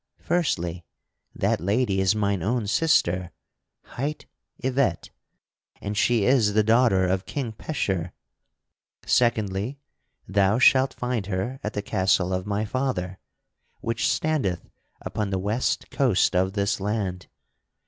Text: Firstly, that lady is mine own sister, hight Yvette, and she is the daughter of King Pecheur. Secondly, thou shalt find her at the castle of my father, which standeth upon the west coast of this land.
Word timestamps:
Firstly, 0.17 0.83
that 1.35 1.61
lady 1.61 1.99
is 2.01 2.15
mine 2.15 2.41
own 2.41 2.65
sister, 2.65 3.29
hight 3.83 4.25
Yvette, 4.57 5.11
and 5.79 5.95
she 5.95 6.25
is 6.25 6.53
the 6.55 6.63
daughter 6.63 7.05
of 7.05 7.27
King 7.27 7.51
Pecheur. 7.51 8.11
Secondly, 9.05 9.77
thou 10.27 10.57
shalt 10.57 10.95
find 10.95 11.27
her 11.27 11.59
at 11.63 11.73
the 11.73 11.83
castle 11.83 12.33
of 12.33 12.47
my 12.47 12.65
father, 12.65 13.19
which 13.81 14.09
standeth 14.09 14.71
upon 15.01 15.29
the 15.29 15.37
west 15.37 15.91
coast 15.91 16.35
of 16.35 16.53
this 16.53 16.79
land. 16.79 17.27